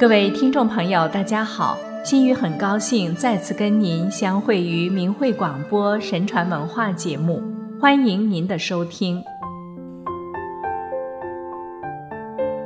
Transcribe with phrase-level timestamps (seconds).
[0.00, 1.76] 各位听众朋友，大家好！
[2.02, 7.42] 心雨很高兴再次跟您相会于明慧广播神传文化节目，
[7.78, 9.22] 欢迎您的收听。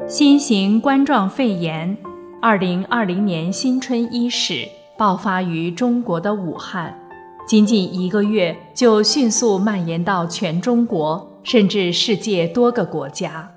[0.06, 1.96] 新型冠状肺炎，
[2.40, 6.96] 二零二零年新春伊始爆发于中国的武汉，
[7.48, 13.50] 仅仅一个月就迅速蔓延到全中国，甚至世界多个国家，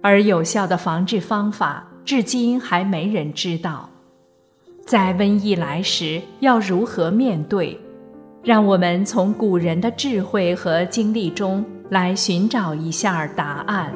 [0.00, 1.87] 而有效的防治方法。
[2.08, 3.90] 至今还没人知道，
[4.86, 7.78] 在瘟疫来时要如何面对？
[8.42, 13.92] 让我们从古人的智慧和经历中来寻找一下答案。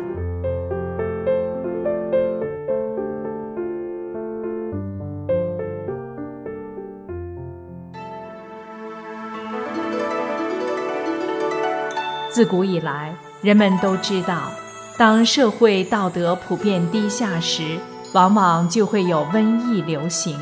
[12.29, 14.53] 自古以来，人们都知道，
[14.99, 17.79] 当社会道德普遍低下时，
[18.13, 20.39] 往往就会有瘟疫流行，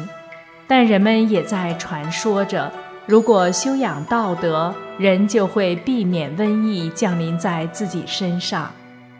[0.67, 2.73] 但人们也在传说着，
[3.07, 8.71] 如果修养道德，人就会避免瘟疫降临在自己身上，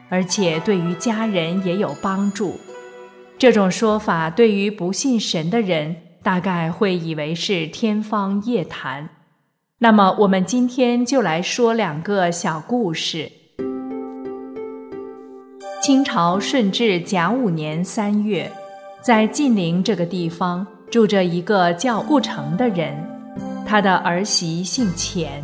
[0.09, 2.59] 而且对于家人也有帮助。
[3.39, 9.09] 这种说法对于不信神的人，大概会以为是天方夜谭。
[9.79, 13.31] 那么，我们今天就来说两个小故事。
[15.91, 18.49] 清朝顺治甲午年三月，
[19.01, 22.95] 在晋陵这个地方住着一个叫顾城的人，
[23.67, 25.43] 他的儿媳姓钱。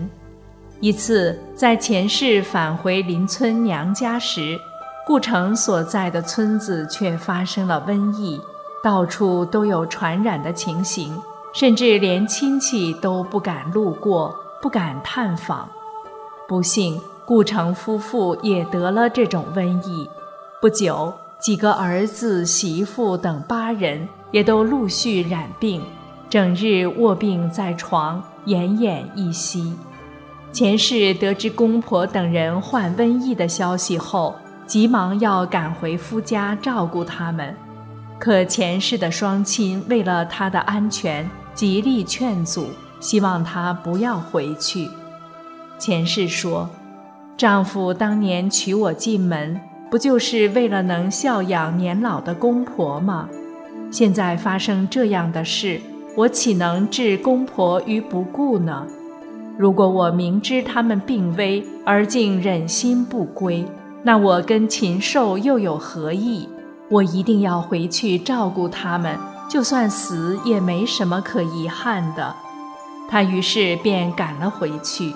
[0.79, 4.57] 一次在钱氏返回邻村娘家时，
[5.05, 8.41] 顾城所在的村子却发生了瘟疫，
[8.85, 11.13] 到处都有传染的情形，
[11.53, 15.69] 甚至连亲戚都不敢路过，不敢探访。
[16.47, 20.09] 不幸，顾城夫妇也得了这种瘟疫。
[20.59, 25.83] 不久，几个儿子、媳妇等八人也都陆续染病，
[26.31, 29.75] 整日卧病在床，奄奄一息。
[30.50, 34.34] 前世得知公婆等人患瘟疫的消息后，
[34.67, 37.55] 急忙要赶回夫家照顾他们。
[38.19, 44.88] 可前世的双亲为了他的安全，极力劝阻，希望他不要回去。
[45.78, 46.67] 前世说
[47.37, 49.61] ：“丈夫当年娶我进门。”
[49.91, 53.29] 不就是为了能孝养年老的公婆吗？
[53.91, 55.81] 现在发生这样的事，
[56.17, 58.87] 我岂能置公婆于不顾呢？
[59.57, 63.65] 如果我明知他们病危而竟忍心不归，
[64.03, 66.49] 那我跟禽兽又有何异？
[66.91, 69.17] 我一定要回去照顾他们，
[69.49, 72.35] 就算死也没什么可遗憾的。
[73.09, 75.15] 他于是便赶了回去。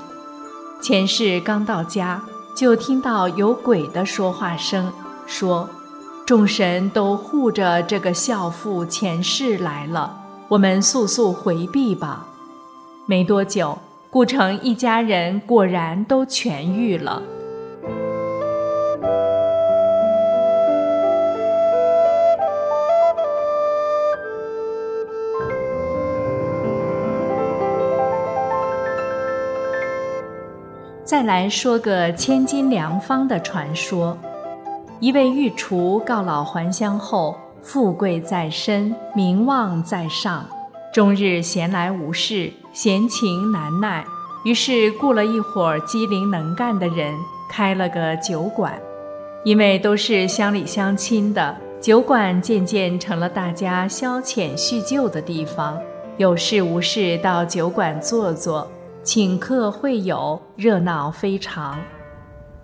[0.81, 2.23] 前世刚到家。
[2.60, 4.93] 就听到有鬼的说话声，
[5.26, 5.66] 说
[6.28, 10.15] ：“众神都护着这个孝妇前世来了，
[10.47, 12.26] 我们速速回避吧。”
[13.09, 13.78] 没多久，
[14.10, 17.22] 顾城一家人果然都痊愈了。
[31.10, 34.16] 再来说个千金良方的传说。
[35.00, 40.47] 一位御厨告老还乡后，富贵在身，名望在上，
[40.94, 44.04] 终日闲来无事，闲情难耐，
[44.44, 47.12] 于是雇了一伙机灵能干的人，
[47.50, 48.81] 开了个酒馆。
[49.44, 55.77] 因为都是乡里乡亲的，酒馆渐渐成了大家消遣叙旧的地方，
[56.19, 58.71] 有事无事到酒馆坐坐。
[59.03, 61.78] 请客会友，热闹非常。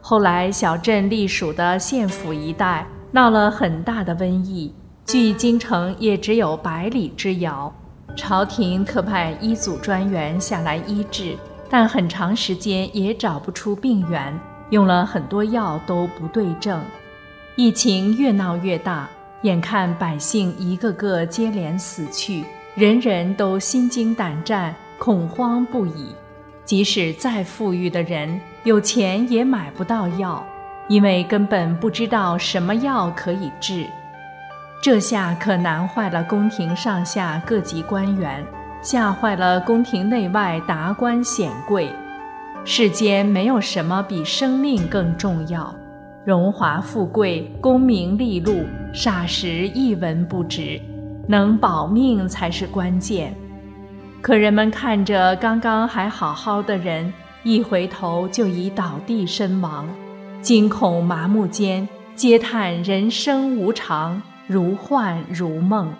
[0.03, 4.73] 后来，小镇隶属的县府一带闹了很大的瘟疫，
[5.07, 7.73] 距京城也只有百里之遥。
[8.15, 11.37] 朝廷特派医祖专员下来医治，
[11.71, 14.39] 但很长时间也找不出病源，
[14.71, 16.81] 用了很多药都不对症。
[17.57, 19.09] 疫情越闹越大，
[19.43, 22.45] 眼看百姓一个个接连死去，
[22.75, 26.15] 人人都心惊胆战，恐慌不已。
[26.67, 30.45] 即使再富裕的人，有钱也买不到药，
[30.89, 33.87] 因为根本不知道什么药可以治。
[34.83, 38.45] 这下可难坏了宫廷上下各级官员，
[38.83, 41.89] 吓坏了宫廷内外达官显贵。
[42.65, 45.73] 世间没有什么比生命更重要，
[46.25, 50.81] 荣华富贵、功名利禄，霎时一文不值，
[51.29, 53.33] 能保命才是关键。
[54.27, 57.15] 可人们看着刚刚还好好的人，
[57.45, 59.89] 一回头就已倒地身亡，
[60.43, 65.95] 惊恐麻木间，皆叹人生无常，如幻如梦。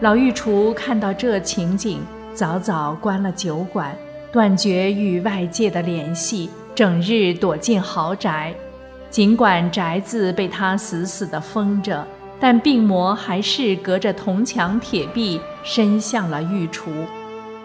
[0.00, 2.00] 老御厨看到这情景，
[2.34, 3.96] 早早关了酒馆，
[4.32, 8.52] 断绝与外界的联系，整日躲进豪宅。
[9.10, 12.04] 尽管宅子被他死死地封着，
[12.42, 16.90] 但病魔还是隔着铜墙铁壁伸向了御厨。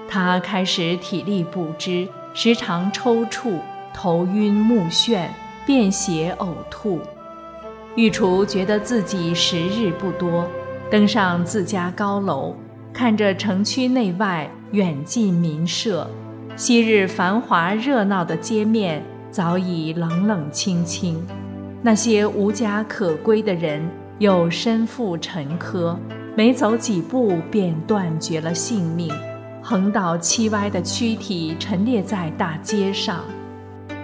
[0.07, 3.59] 他开始体力不支，时常抽搐、
[3.91, 5.25] 头晕目眩、
[5.65, 7.01] 便血呕吐。
[7.95, 10.47] 御厨觉得自己时日不多。
[10.91, 12.55] 登上自家高楼，
[12.93, 16.07] 看着城区内外远近民舍，
[16.55, 21.19] 昔日繁华热闹的街面早已冷冷清清。
[21.81, 23.81] 那些无家可归的人
[24.19, 25.95] 又身负沉疴，
[26.35, 29.13] 没走几步便断绝了性命，
[29.61, 33.23] 横倒七歪的躯体陈列在大街上。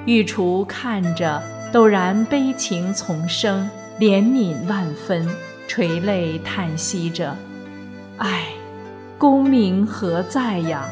[0.06, 3.69] 御厨看着，陡然悲情丛生，
[4.00, 5.27] 怜悯万分。
[5.65, 7.36] 垂泪叹息着，
[8.18, 8.48] 唉，
[9.18, 10.86] 功名何在呀？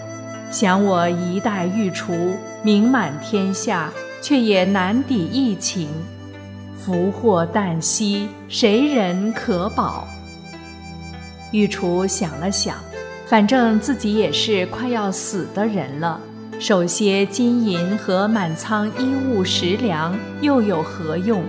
[0.49, 3.91] 想我一代御厨名满天下，
[4.21, 5.89] 却也难抵疫情。
[6.83, 10.07] 福祸旦夕，谁人可保？
[11.51, 12.75] 御厨想了想，
[13.27, 16.19] 反正自己也是快要死的人了，
[16.59, 21.43] 守些金银和满仓衣物食粮又有何用？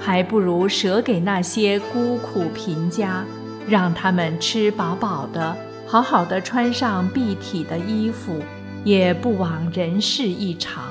[0.00, 3.22] 还不如舍给那些孤苦贫家，
[3.68, 5.54] 让他们吃饱饱的，
[5.86, 8.40] 好好的穿上蔽体的衣服，
[8.84, 10.84] 也不枉人世一场；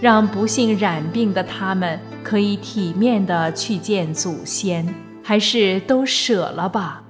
[0.00, 7.02] 让不幸染病的他们可以体面的去见祖先，还是都舍了吧。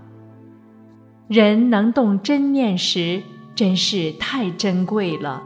[1.29, 3.23] 人能动真念时，
[3.55, 5.43] 真是太珍贵了。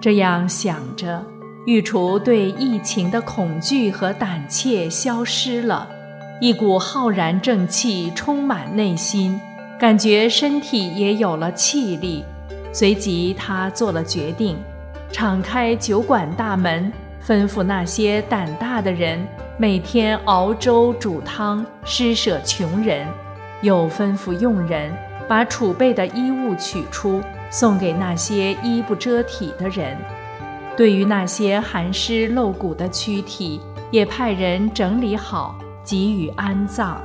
[0.00, 1.24] 这样想着。
[1.66, 5.86] 御厨对疫情的恐惧和胆怯消失了，
[6.40, 9.38] 一股浩然正气充满内心，
[9.78, 12.24] 感觉身体也有了气力。
[12.72, 14.56] 随即，他做了决定，
[15.12, 16.90] 敞开酒馆大门，
[17.26, 19.26] 吩咐那些胆大的人
[19.58, 23.06] 每天熬粥煮汤，施舍穷人；
[23.60, 24.90] 又吩咐佣人
[25.28, 27.20] 把储备的衣物取出，
[27.50, 29.96] 送给那些衣不遮体的人。
[30.76, 33.60] 对于那些寒湿露骨的躯体，
[33.90, 36.98] 也派人整理好，给予安葬。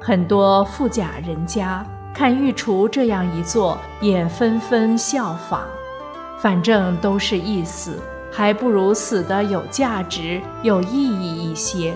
[0.00, 1.84] 很多富甲人家
[2.14, 5.62] 看御厨这样一做，也纷纷效仿。
[6.38, 7.98] 反正都是一死，
[8.30, 11.94] 还不如死的有价值、有意义一些。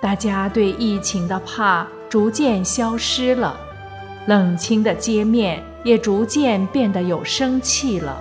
[0.00, 3.56] 大家对疫情的怕逐渐消失了，
[4.26, 8.20] 冷清的街面也逐渐变得有生气了。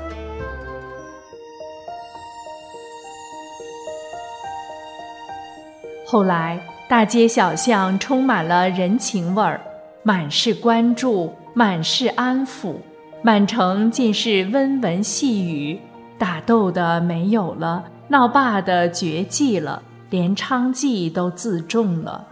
[6.06, 9.62] 后来，大街小巷充满了人情味儿，
[10.04, 12.76] 满是关注，满是安抚，
[13.24, 15.80] 满城尽是温文细语。
[16.18, 22.28] 打斗的没有了，闹罢的绝迹了，连娼妓都自重了。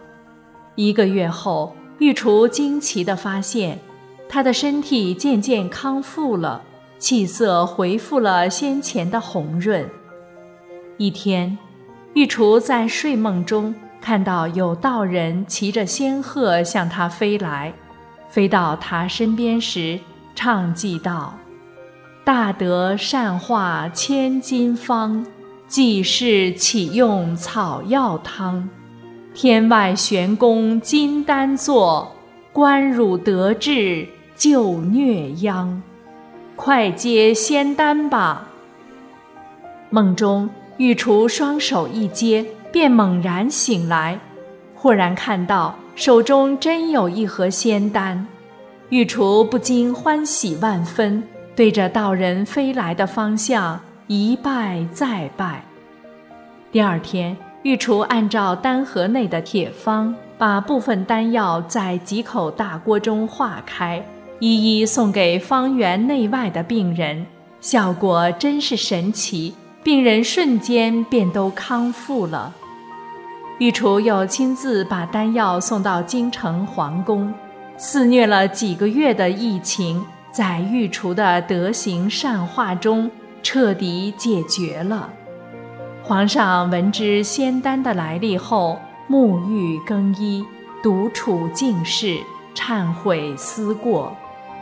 [0.76, 3.78] 一个月后，御厨惊奇地发现，
[4.28, 6.62] 他的身体渐渐康复了，
[6.98, 9.88] 气色恢复了先前的红润。
[10.96, 11.56] 一天。
[12.14, 17.72] 御厨在睡梦中看到有道人骑着仙鹤向他飞来，
[18.28, 19.96] 飞到他身边时，
[20.34, 21.34] 唱记道
[22.24, 25.24] ：“大德善化千金方，
[25.66, 28.68] 济世岂用草药汤？
[29.34, 32.14] 天外玄功金丹作，
[32.52, 34.06] 观汝得志
[34.36, 35.82] 救虐殃。
[36.56, 38.48] 快接仙丹吧！”
[39.90, 40.48] 梦中。
[40.78, 44.18] 御厨双手一接，便猛然醒来，
[44.74, 48.26] 忽然看到手中真有一盒仙丹，
[48.90, 51.22] 御厨不禁欢喜万分，
[51.54, 55.62] 对着道人飞来的方向一拜再拜。
[56.72, 64.04] 第二天，御厨按照丹盒内的铁方，把部分丹药在几口大锅中化开，
[64.40, 67.24] 一一送给方圆内外的病人，
[67.60, 69.54] 效果真是神奇。
[69.84, 72.52] 病人瞬间便都康复了。
[73.60, 77.32] 御厨又亲自把丹药送到京城皇宫，
[77.82, 83.10] 肆虐了几个月的疫情，在御厨的德行善化中
[83.42, 85.08] 彻底解决了。
[86.02, 90.44] 皇上闻知仙丹的来历后，沐浴更衣，
[90.82, 92.18] 独处静室，
[92.54, 94.14] 忏悔思过，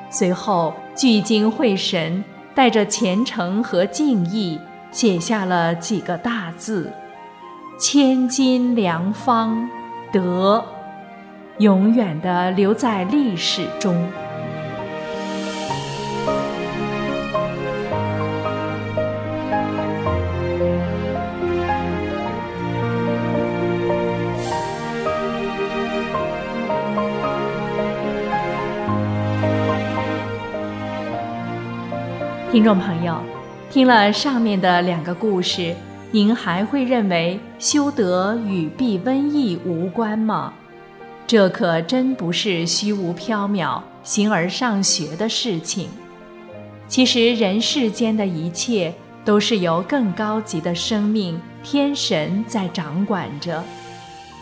[0.09, 2.23] 随后聚精会神，
[2.55, 4.61] 带着虔诚和敬意。
[4.93, 6.93] 写下了几个大字
[7.81, 9.69] ：“千金良方
[10.13, 10.65] 得。”
[11.59, 13.97] 永远的留在历史中。
[32.53, 33.21] 听众朋友，
[33.69, 35.75] 听了上面的两个故事，
[36.13, 40.53] 您还会认为修德与避瘟疫无关吗？
[41.29, 45.91] 这可真不是虚无缥缈、形而上学的事情。
[46.89, 48.95] 其实人世间的一切
[49.27, 53.63] 都是由更高级的生命天神在掌管着。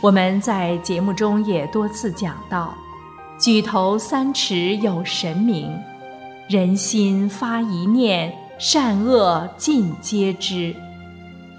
[0.00, 2.72] 我们在节目中也多次讲到，
[3.36, 5.76] 举头三尺有神明。
[6.48, 10.72] 人心发一念，善恶尽皆知。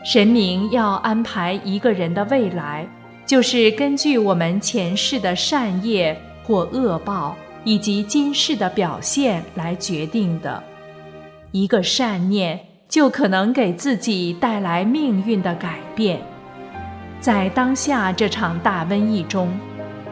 [0.05, 2.87] 神明要安排一个人的未来，
[3.27, 10.63] 就是根据我们前世的善业或恶报，以及今世的表现来决定的。
[11.51, 12.57] 一个善念，
[12.87, 16.21] 就可能给自己带来命运的改变。
[17.19, 19.49] 在当下这场大瘟疫中，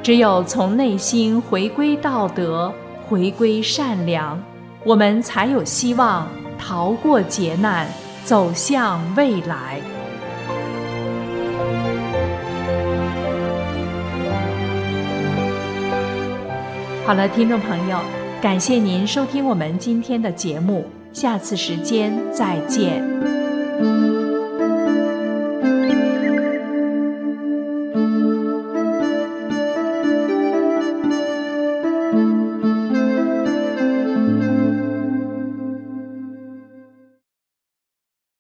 [0.03, 2.73] 只有从内心回归道德，
[3.07, 4.37] 回归善良。
[4.83, 6.27] 我们才有希望
[6.59, 7.87] 逃过劫难，
[8.25, 9.79] 走向未来。
[17.05, 17.99] 好了，听众朋友，
[18.41, 20.83] 感谢您收听我们今天的节目，
[21.13, 23.34] 下次时间再见。